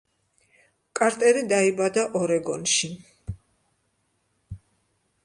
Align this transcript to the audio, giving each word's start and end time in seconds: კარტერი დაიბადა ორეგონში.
კარტერი 0.99 1.43
დაიბადა 1.51 2.05
ორეგონში. 2.21 2.91